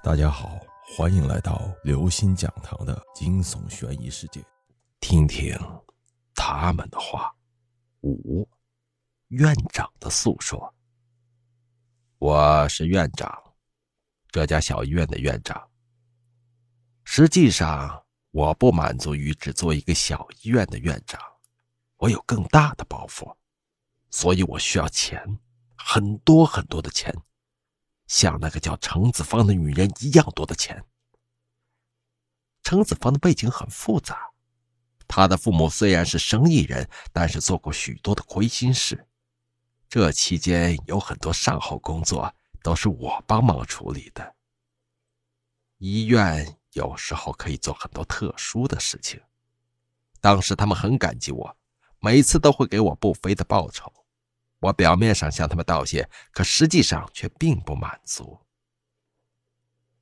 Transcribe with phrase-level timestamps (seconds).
[0.00, 0.60] 大家好，
[0.96, 4.40] 欢迎来到刘星讲堂的惊悚悬疑世界，
[5.00, 5.52] 听听
[6.36, 7.34] 他们的话。
[8.02, 8.48] 五，
[9.28, 10.72] 院长的诉说。
[12.18, 13.36] 我是院长，
[14.28, 15.68] 这家小医院的院长。
[17.02, 21.20] 实际上，我不满足于只做一个小医院的院长，
[21.96, 23.36] 我有更大的抱负，
[24.10, 25.20] 所以我需要钱，
[25.76, 27.12] 很多很多的钱。
[28.08, 30.84] 像那个叫程子芳的女人一样多的钱。
[32.64, 34.30] 程子芳的背景很复杂，
[35.06, 39.06] 她的父母虽然是生意人，但是做过许多的亏心事。
[39.88, 44.34] 这期间有很多善后工作都是我帮忙处理的。
[45.78, 49.18] 医院有时候可以做很多特殊的事情，
[50.20, 51.56] 当时他们很感激我，
[52.00, 53.90] 每次都会给我不菲的报酬。
[54.60, 58.40] 我表面上向他们道谢，可实际上却并不满足。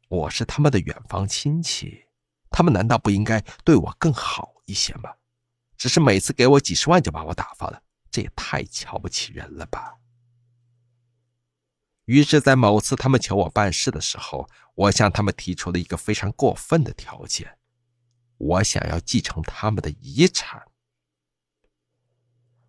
[0.08, 2.06] 我是他们的远方亲戚，
[2.50, 5.14] 他们难道不应该对我更好一些吗？
[5.76, 9.96] 只是每次给我几十万就把我打发了，这也太瞧不起人了吧！
[12.06, 17.58] 于是，在某次他们求我办事的时候，我向他们提出了一个非常过分的条件：
[18.38, 20.62] 我想要继承他们的遗产。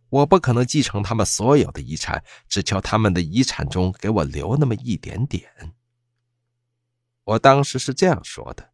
[0.10, 5.74] 我不可能继承他们所有的遗产，只求他们的遗产中给我留那么一点点。
[7.26, 8.72] 我当时是这样说的。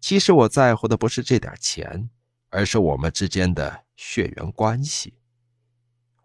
[0.00, 2.08] 其实我在乎的不是这点钱，
[2.48, 5.18] 而是我们之间的血缘关系。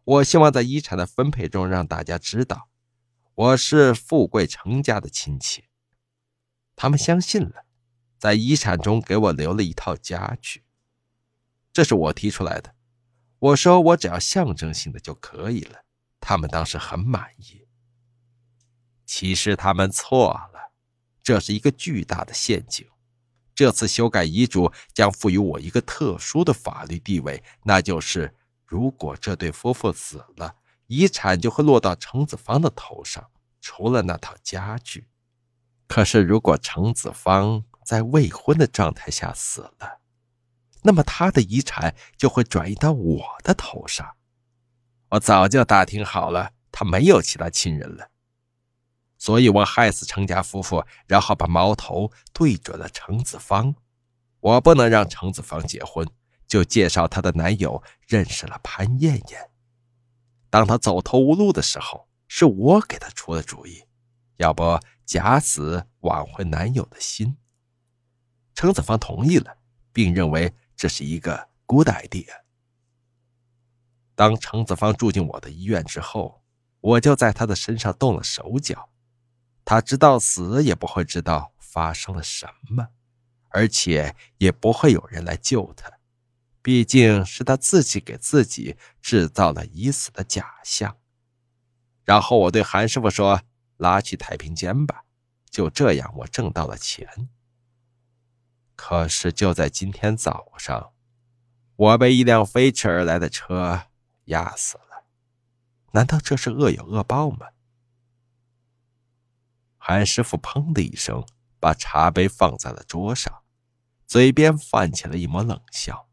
[0.06, 2.70] 我希望在遗产的分配中让大家知道，
[3.34, 5.66] 我是富贵成家的亲戚。
[6.78, 7.66] 他们相信了，
[8.18, 10.64] 在遗产中给我留了一套家具。
[11.74, 12.75] 这是我提出来的。
[13.40, 15.84] 我说我只要象征性的就可以了，
[16.20, 17.68] 他们当时很满意。
[19.06, 20.72] 其实他们错了，
[21.22, 22.88] 这是一个巨大的陷阱。
[23.54, 30.56] 这次修改遗嘱将赋予我一个特殊的法律地位，那就是如果这对夫妇死了，
[30.88, 33.30] 遗产就会落到程子芳的头上，
[33.62, 35.08] 除了那套家具。
[35.88, 40.02] 可是如果程子芳在未婚的状态下死了，
[40.86, 44.16] 那么他的遗产就会转移到我的头上。
[45.10, 48.10] 我早就打听好了，他没有其他亲人了，
[49.18, 53.74] 所以我害死程家夫妇，然后把矛头对准了程子芳。
[54.42, 56.08] 我不能让程子芳结婚，
[56.46, 59.50] 就介绍她的男友认识了潘艳艳。
[60.52, 63.86] 当她走投无路的时候，是我给她出的主意，
[64.38, 67.38] 要不假死挽回男友的心。
[68.54, 69.58] 程子芳同意了，
[69.92, 70.54] 并认为。
[70.86, 72.30] 这是一个 good idea。
[74.14, 76.44] 当程子芳住进我的医院之后，
[76.80, 78.92] 我就在他的身上动了手脚。
[79.64, 82.90] 他直到死也不会知道发生了什么，
[83.50, 85.92] 而且也不会有人来救他。
[86.62, 90.98] 毕竟是他自己给自己制造了已死的假象。
[92.04, 93.42] 然后我对韩师傅说
[93.78, 95.04] ：“拉去太平间吧。”
[95.50, 97.28] 就这样，我挣到了钱。
[98.76, 100.92] 可是就在今天早上，
[101.76, 103.84] 我被一辆飞驰而来的车
[104.26, 105.06] 压死了。
[105.92, 107.48] 难道这是恶有恶报吗？
[109.78, 111.26] 韩师傅砰的一声
[111.60, 113.44] 把茶杯放在了桌上，
[114.06, 116.10] 嘴边泛起了一抹冷笑。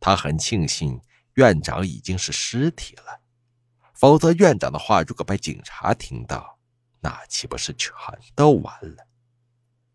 [0.00, 1.00] 他很庆幸
[1.34, 3.20] 院长已经是尸体了，
[3.92, 6.58] 否则院长的话如果被警察听到，
[7.00, 7.94] 那岂不是全
[8.34, 9.06] 都完了？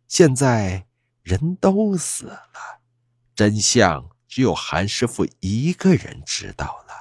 [0.07, 0.88] 现在。
[1.21, 2.39] 人都死了，
[3.35, 6.93] 真相只有韩师傅一个人知道了。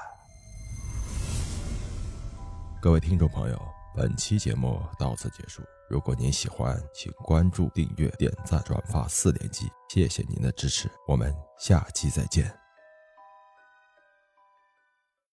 [2.80, 3.60] 各位听众朋友，
[3.96, 5.62] 本期节目到此结束。
[5.88, 12.57] 如果您喜欢，请关注、订阅、点赞、转发四连击，谢谢您的支持，我们下期再见。